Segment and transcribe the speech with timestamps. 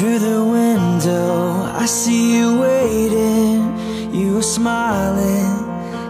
[0.00, 3.74] Through the window, I see you waiting.
[4.12, 5.64] You are smiling,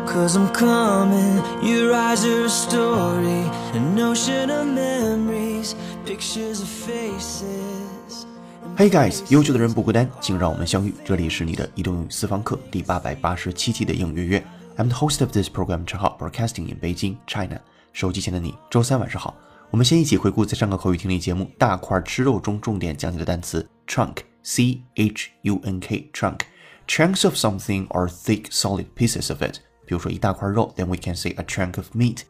[0.06, 1.42] cause I'm coming.
[1.62, 5.74] Your eyes are a story, an ocean of memories,
[6.04, 8.26] pictures of faces.
[8.76, 10.94] Hey guys，优秀的人不孤单，请让我们相遇。
[11.04, 14.46] 这里是你的移动英语私房课第八百八十七期的应约约。
[14.76, 17.58] I'm the host of this program, Chen Hao, broadcasting in Beijing, China.
[17.92, 19.34] 手机前的你，周三晚上好。
[19.70, 29.58] 我们先一起回顾在上个口语听力节目《大块吃肉》中重点讲解的单词 chunk，c h u n k，chunk。Chunks of something are thick, solid pieces of it.
[29.86, 32.22] 比如说一大块肉，then we can say a chunk of meat.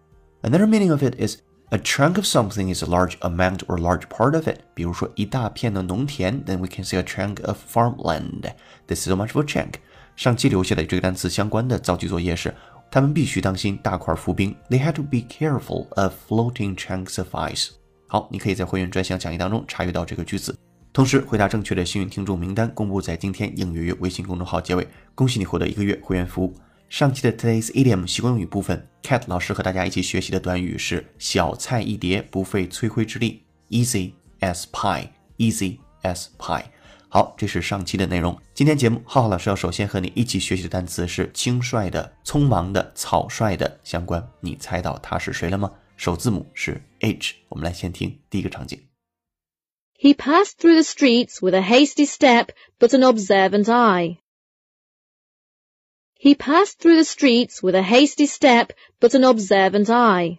[0.43, 1.39] Another meaning of it is
[1.71, 4.61] a chunk of something is a large amount or large part of it.
[4.75, 8.53] 比如说一大片的农田，then we can say a chunk of farmland.
[8.87, 9.75] This is so much of a chunk.
[10.15, 12.55] 上期留下的这个单词相关的造句作业是
[12.91, 14.57] 他们必须当心大块浮冰。
[14.71, 17.71] They had to be careful of floating chunks of ice。
[18.07, 20.57] 好，你可以在会员专项讲义当中查阅到这个句子。
[20.94, 24.86] 同时，回答正确的幸运听众名单公布在今天应月月微信公众号结尾。
[25.16, 26.54] 恭喜你获得一个月会员服务。
[26.90, 34.12] 上期的 Today's Idiom 习惯用语部分，Cat 老师和大家一起学习的短语是小菜一碟，不费吹灰之力，easy
[34.42, 36.66] as pie，easy as pie。
[37.08, 38.38] 好，这是上期的内容。
[38.54, 44.22] 今天节目，浩浩老师要首先和你一起学习的单词是轻率的、匆忙的、草率的相关。
[44.42, 45.72] 你猜到他是谁了吗？
[45.96, 47.36] 首字母是 H。
[47.48, 48.91] 我们来先听第一个场景。
[50.01, 54.19] He passed through the streets with a hasty step but an observant eye.
[56.19, 60.39] He passed through the streets with a hasty step but an observant eye.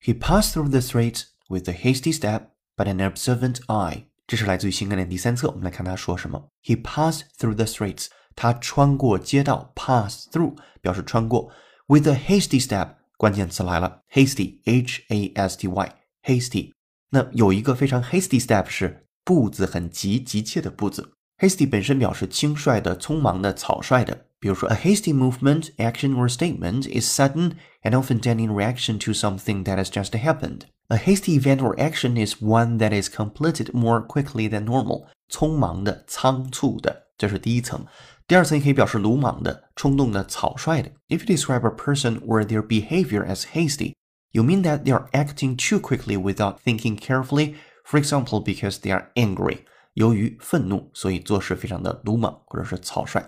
[0.00, 4.06] He passed through the streets with a hasty step but an observant eye.
[4.26, 6.50] 这是来自于新概念第三册，我们来看他说什么。
[6.62, 11.52] He passed through the streets，他穿过街道，pass through 表示穿过。
[11.86, 16.72] With a hasty step，关键词来了，hasty，h a s t y，hasty。
[17.10, 21.12] 那有一个非常 hasty step 是步子很急、急切的步子。
[21.38, 24.26] hasty 本身表示轻率的、匆忙的、草率的。
[24.38, 27.52] 比如说，a hasty movement, action or statement is sudden
[27.82, 30.60] and often done in reaction to something that has just happened.
[30.88, 35.06] A hasty event or action is one that is completed more quickly than normal.
[35.30, 37.84] 匆忙的、仓促的，这是第一层。
[38.28, 40.90] 第二层也可以表示鲁莽的、冲动的、草率的。
[41.08, 43.94] If you describe a person or their behavior as hasty,
[44.31, 47.55] you mean that they are acting too quickly without thinking carefully.
[47.85, 49.59] For example, because they are angry.
[49.93, 53.21] 由于愤怒，所以做事非常的鲁莽或者是草率。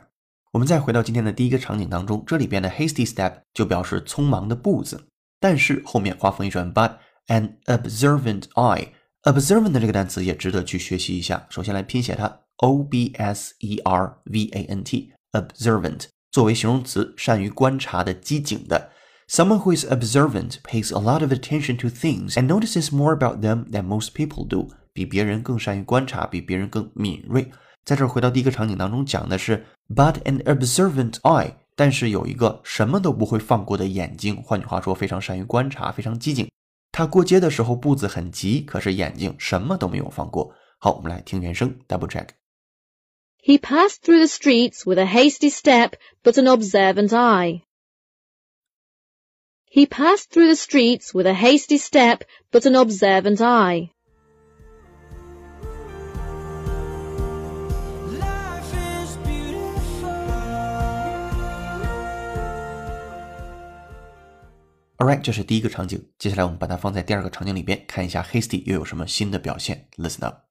[0.52, 5.08] 我们再回到今天的第一个场景当中，这里边的 hasty step 就表示匆忙的步子，
[5.40, 6.98] 但是后面话锋一转，but
[7.28, 8.90] An observant eye.
[9.24, 11.48] Observant 这个单词也值得去学习一下。
[11.50, 15.14] 首先来拼写它，o b s e r v a n t.
[15.32, 18.92] Observant 作为形容词，善于观察的、机警的。
[19.33, 23.67] Someone who is observant pays a lot of attention to things and notices more about them
[23.71, 24.69] than most people do.
[24.93, 27.51] 比别人更善于观察，比别人更敏锐。
[27.85, 29.65] 在这儿回到第一个场景当中，讲的是
[29.95, 34.43] but an observant eye，但是有一个什么都不会放过的眼睛。
[34.43, 36.51] 换句话说，非常善于观察，非常机警。
[36.91, 40.53] 他过街的时候步子很急，可是眼睛什么都没有放过。
[40.79, 45.93] 好，我们来听原声，double check。He passed through the streets with a hasty step
[46.25, 47.63] but an observant eye.
[49.73, 53.91] He passed through the streets with a hasty step but an observant eye.
[65.01, 66.05] Alright，这是第一个场景。
[66.19, 69.89] 接下来我们把它放在第二个场景里边，看一下 Hasty 又有什么新的表现。
[69.97, 70.47] Listen up.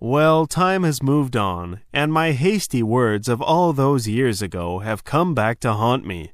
[0.00, 5.04] Well, time has moved on, and my hasty words of all those years ago have
[5.04, 6.30] come back to haunt me.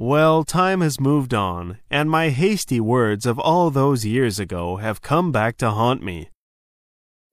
[0.00, 5.00] Well, time has moved on, and my hasty words of all those years ago have
[5.00, 6.28] come back to haunt me.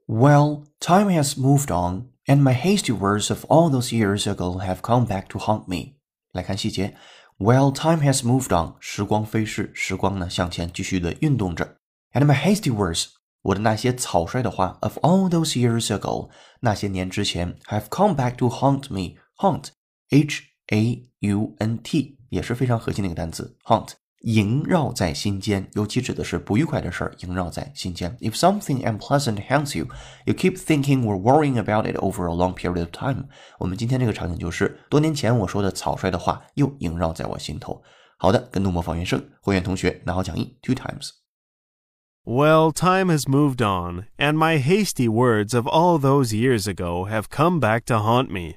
[0.07, 4.81] Well, time has moved on, and my hasty words of all those years ago have
[4.81, 5.95] come back to haunt me.
[6.31, 6.95] 来看细节。
[7.37, 11.77] While time has moved on，时光飞逝，时光呢向前继续的运动着。
[12.13, 13.07] And my hasty words，
[13.41, 16.29] 我的那些草率的话，of all those years ago，
[16.61, 23.57] 那些年之前，have come back to haunt me。Haunt，H A U N T， 也是非常核心的一个单词。
[23.65, 23.89] Haunt。
[24.25, 28.15] 萦绕在心间，尤其指的是不愉快的事儿，萦绕在心间。
[28.21, 29.89] If something unpleasant haunts you,
[30.23, 33.25] you keep thinking or worrying about it over a long period of time。
[33.59, 37.83] 我们今天这个场景就是多年前我说的草率的话又萦绕在我心头。
[38.17, 47.09] 好的，跟读模仿原声，会员同学拿好讲义 two times。Well, time has moved on, and my hasty words of all those years ago
[47.09, 48.55] have come back to haunt me.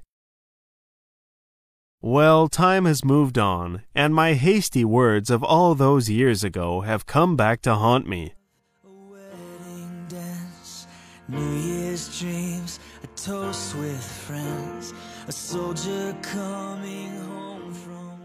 [2.03, 7.05] Well, time has moved on, and my hasty words of all those years ago have
[7.07, 8.35] come back to haunt me.
[8.85, 10.87] A wedding dance
[11.29, 14.95] New Year's dreams, a toast with friends,
[15.27, 18.21] a soldier coming home from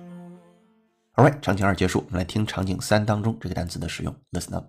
[1.17, 1.25] war.
[1.25, 4.15] Alright，场景二结束，我们来听场景三当中这个单词的使用。
[4.31, 4.65] Listen up.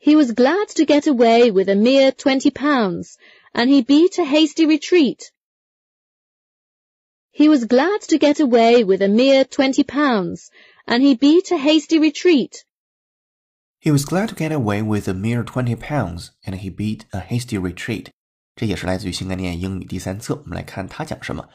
[0.00, 3.14] He was glad to get away with a mere twenty pounds,
[3.52, 5.30] and he beat a hasty retreat.
[7.36, 10.48] He was glad to get away with a mere twenty pounds,
[10.86, 12.62] and he beat a hasty retreat.
[13.80, 17.20] He was glad to get away with a mere twenty pounds, and he beat a
[17.20, 18.08] hasty retreat.
[18.54, 20.40] 这也是来自于新概念英语第三册。
[20.44, 21.48] 我们来看他讲什么。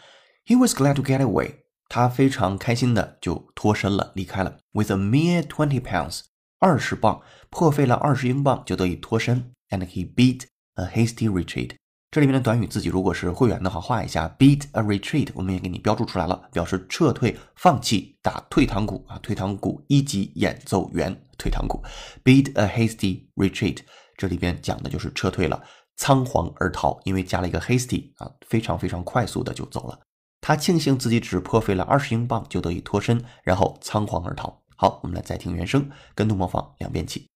[0.46, 1.60] He was glad to get away.
[1.90, 4.60] 他非常开心的就脱身了，离开了。
[4.74, 6.22] With a mere twenty pounds，
[6.60, 9.54] 二十磅，破费了二十英镑就得以脱身。
[9.70, 11.76] And he beat a hasty retreat.
[12.13, 21.83] 这里面的短语自己如果是会员的话，画一下 beat a retreat，我们也给你标注出来了，表示撤退、放弃、打退堂鼓啊，退堂鼓一级演奏员退堂鼓
[22.23, 23.79] ，beat a hasty retreat，
[24.19, 25.65] 这里边讲的就是撤退了，
[25.97, 29.99] 仓皇而逃，因为加了一个 hasty 啊，非常非常快速的就走了。
[30.43, 34.61] 他庆幸自己只破费了二十英镑就得以脱身，然后仓皇而逃。
[34.77, 37.27] 好，我们来再听原声，跟读模仿两遍起。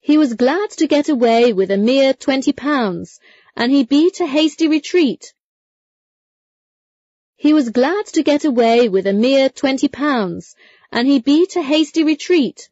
[0.00, 3.16] He was glad to get away with a mere twenty pounds,
[3.56, 5.32] and he beat a hasty retreat.
[7.36, 10.54] He was glad to get away with a mere twenty pounds,
[10.92, 12.68] and he beat a hasty retreat.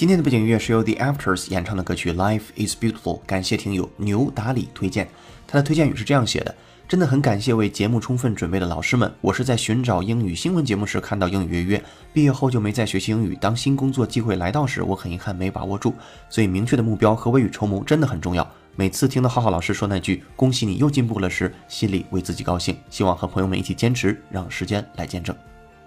[0.00, 5.06] 今天的背景音乐是由 The Afters 演唱的歌曲《Life Is Beautiful》，感谢听友牛达里推荐。
[5.46, 6.54] 他的推荐语是这样写的：
[6.88, 9.12] 真的很感谢为节目充分准备的老师们。
[9.20, 13.36] 我是在寻找英语新闻节目时看到英语约约，毕业后就没再学习英语。
[13.38, 15.92] 当新工作机会来到时，我很遗憾没把握住。
[16.30, 18.50] 所以明确的目标和未雨绸缪真的很重要。
[18.76, 22.74] 每次听到浩浩老师说那句“恭喜你又进步了”时，心里为自己高兴。
[22.88, 25.36] 希望和朋友们一起坚持，让时间来见证。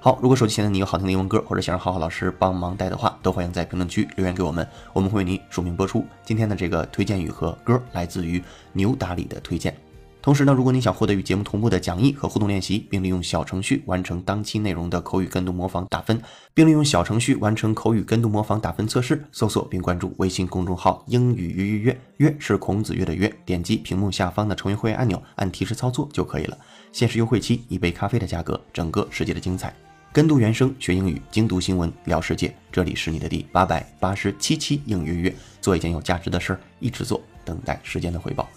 [0.04, 6.06] 好，如果手机前的你有好听的英文歌，或者想让浩浩老师帮忙带的话，都欢迎在评论区留言给我们，我们会为您署名播出。
[6.26, 9.74] 今天的这个推荐语和歌来自于牛达里的推荐。
[10.22, 16.22] 同时呢，如果你想获得与节目同步的讲义和互动练习，并利用小程序完成当期内容的口语跟读模仿打分，
[16.54, 26.58] 并利用小程序完成口语跟读模仿打分测试，搜索并关注微信公众号“英语约约约”，约是孔子约的约，点击屏幕下方的成为会员按钮，按提示操作就可以了。
[26.92, 29.74] 限时优惠期，一杯咖啡的价格，整个世界的精彩。
[30.14, 32.56] 跟读原声学英语，精读新闻聊世界。
[32.72, 38.48] 这里是你的第八百八十七期英语约，做一件有价值的事儿，一直做，等待时间的回报。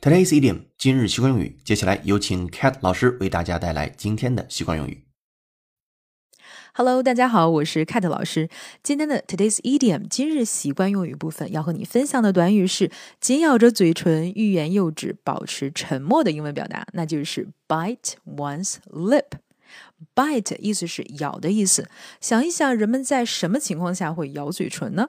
[0.00, 5.02] Today's idiom 今日习惯用语，接下来有请 Cat 老师为大家带来今天的习惯用语。
[6.74, 8.50] Hello，大家好，我是 Cat 老师。
[8.82, 19.38] 今天的 Today's Idiom 今日习惯用语部分要和你分享的短语是紧咬着嘴唇、欲言又止、保持沉默的英文表达，那就是 bite one's lip。
[20.14, 21.88] bite 意思是咬的意思。
[22.20, 25.08] 想一想，人们在什么情况下会咬嘴唇呢？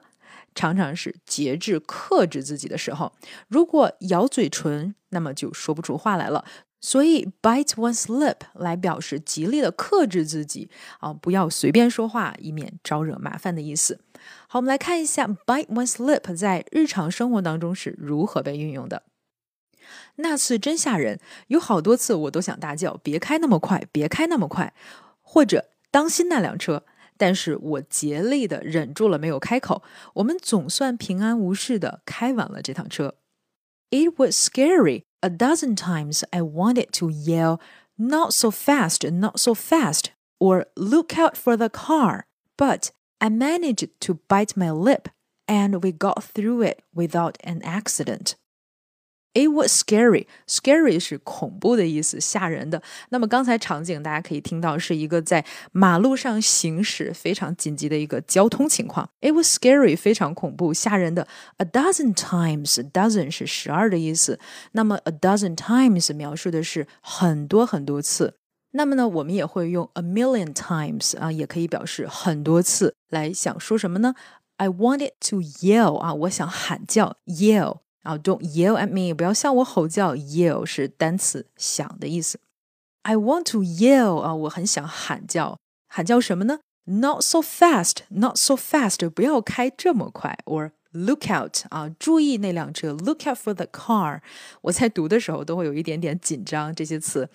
[0.56, 3.12] 常常是节制、克制自己的时候。
[3.46, 6.44] 如果咬嘴唇，那么就说不出话来了。
[6.80, 10.68] 所以 bite one's lip 来表示极力的克制自己
[11.00, 13.98] 啊，不要随便说话，以免招惹麻烦的意思。
[14.46, 19.02] 好，我们来看一下 bite one's lip 在日常生活当中是如何被运用的。
[20.16, 24.72] 那次真吓人，有好多次我都想大叫：“别开那么快，别开那么快！”
[25.22, 26.84] 或者“当心那辆车！”
[27.17, 29.83] 但是我竭力的忍住了，没有开口。
[30.15, 33.15] 我们总算平安无事的开完了这趟车。
[33.89, 35.03] It was scary.
[35.19, 37.59] A dozen times I wanted to yell,
[37.95, 40.05] not so fast, not so fast,
[40.39, 42.23] or look out for the car.
[42.57, 42.89] But
[43.19, 45.09] I managed to bite my lip,
[45.45, 48.35] and we got through it without an accident.
[49.36, 50.26] It was scary.
[50.46, 52.82] Scary 是恐怖的意思，吓人的。
[53.10, 59.10] 那么刚才场景大家可以听到是一个在马路上行驶非常紧急的一个交通情况。
[59.20, 61.28] It was scary，非常恐怖、吓人的。
[61.58, 64.40] A dozen times，dozen 是十二的意思。
[64.72, 68.36] 那么 a dozen times 描述的是很多很多次。
[68.70, 72.94] 那么呢，我们也会用 a million times 啊，也可以表示很多次。
[73.10, 74.14] 来想说什么呢
[74.56, 77.80] ？I wanted to yell 啊，我想喊叫 yell。
[78.06, 79.12] 啊、，Don't yell at me！
[79.12, 80.14] 不要向我吼叫。
[80.14, 82.38] Yell 是单词“响”的意思。
[83.02, 85.58] I want to yell 啊，我很想喊叫，
[85.88, 94.20] 喊叫什么呢？Not so fast, not so fast，不要开这么快，or look out 啊，注意那辆车，look out for the car。
[94.62, 97.28] 我在读的时候都会有一点点紧张这些词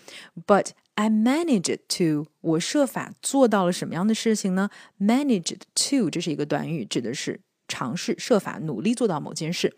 [0.47, 9.75] ，but I managed to，我设法做到了什么样的事情呢？managed to 这是一个短语，指的是尝试、设法、努力做到某件事。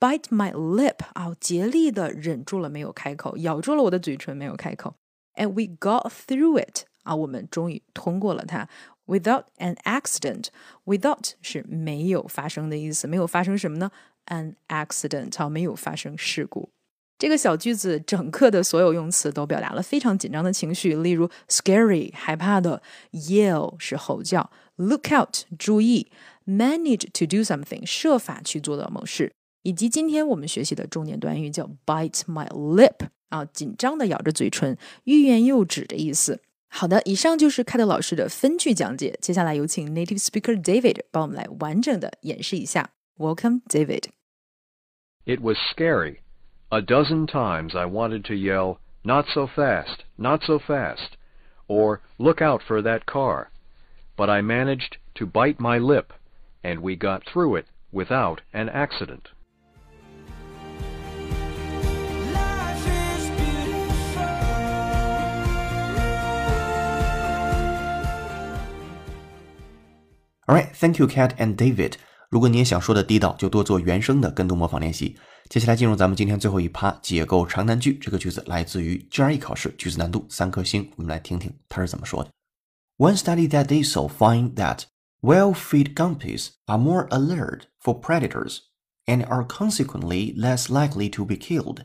[0.00, 4.94] Bite my lip 啊，竭力的忍住了没有开口，咬住了我的嘴唇没有开口。
[5.36, 8.68] And we got through it 啊，我们终于通过了它。
[9.06, 10.46] Without an accident,
[10.84, 13.90] without 是没有发生的意思，没有发生什么呢
[14.26, 16.70] ？An accident 啊，没有发生事故。
[17.18, 22.82] 这个小句子整个的所有用词都表达了非常紧张的情绪，例如 scary 害怕的
[23.12, 26.10] ，yell 是吼叫，look out 注意
[26.46, 29.32] ，manage to do something 设法去做到某事，
[29.63, 36.41] 以及今天我们学习的重点短语叫 bite my lip 啊，紧张的咬着嘴唇，欲言又止的意思。
[36.67, 39.17] 好的，以上就是凯特老师的分句讲解。
[39.21, 42.91] 接下来有请 native speaker David 帮我们来完整的演示一下。
[43.17, 44.05] Welcome, David.
[45.25, 46.19] It was scary.
[46.69, 51.17] A dozen times I wanted to yell, Not so fast, not so fast,
[51.67, 53.49] or Look out for that car.
[54.17, 56.11] But I managed to bite my lip,
[56.63, 59.29] and we got through it without an accident.
[70.47, 71.93] Alright, thank you, Cat and David.
[72.29, 75.17] 如果你也想说的地道，就多做原声的跟读模仿练习。
[75.49, 77.97] 接下来进入咱们今天最后一趴，解构长难句。
[77.97, 80.91] 这个句子来自于 GRE 考试，句子难度三颗星。
[80.95, 82.29] 我们来听听它是怎么说的。
[82.97, 84.83] One study that did so find that
[85.21, 88.59] well-fed guppies are more alert for predators
[89.05, 91.81] and are consequently less likely to be killed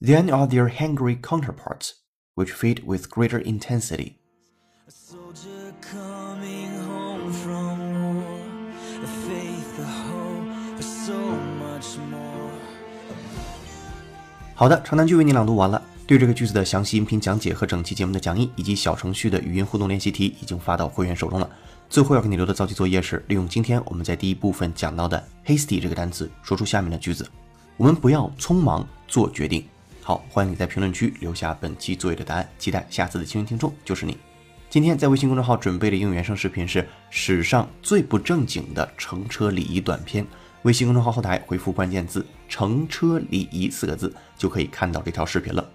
[0.00, 1.90] than are their hungry counterparts,
[2.34, 4.18] which feed with greater intensity.
[14.53, 15.81] 好的，长难句为你朗读完了。
[16.05, 21.49] 对这个句子的详细音频讲解和整期节目的讲义，以及小程序的语音互动练习题，已经发到会员手中了。
[21.89, 27.27] 最后要给你留的造句作业是，利用今天我们在第一部分讲到的 hasty 这个单词，说出下面的句子。
[27.77, 29.65] 我们不要匆忙做决定。
[30.01, 34.17] 好，欢迎你在评论区留下本期作业的答案，期待下次的幸运听众就是你。
[34.69, 40.25] 今天在微信公众号准备的英语原声视频是史上最不正经的乘车礼仪短片。
[40.63, 45.67] 微信公众号后台回复关键字“乘车礼仪”四个字，就可以看到这条视频了。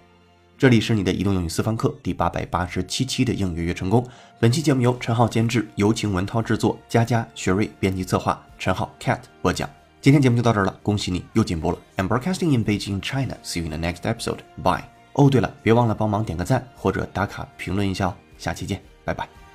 [0.57, 4.03] 这里是你的移动英语私房课第八百八十七期的应月月成功。
[4.39, 9.69] 本期节目由陈浩监制，有请文涛制作，佳佳、学瑞编辑策划，陈浩 Cat 播讲。
[10.01, 11.77] 今天节目就到这儿了，恭喜你又进步了。
[11.97, 13.37] I'm broadcasting in Beijing, China.
[13.43, 14.39] See you in the next episode.
[14.63, 14.85] Bye.
[15.13, 18.15] 哦，对了，别忘了帮忙点个赞或者打卡评论一下哦。
[18.37, 19.46] 下期见，拜拜。